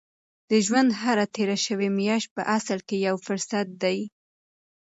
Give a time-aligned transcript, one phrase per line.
[0.49, 3.97] د ژوند هره تېره شوې میاشت په اصل کې یو فرصت دی.